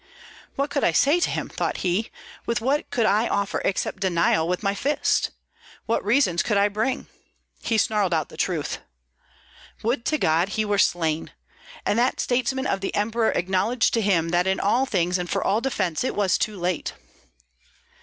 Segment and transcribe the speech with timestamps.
[0.55, 2.09] "What could I say to him?" thought he;
[2.47, 5.29] "with what could I offer denial except with my fist?
[5.85, 7.05] What reasons could I bring?
[7.61, 8.79] He snarled out the truth.
[9.83, 11.33] Would to God he were slain!
[11.85, 15.43] And that statesman of the emperor acknowledged to him that in all things and for
[15.43, 16.93] all defence it was too late."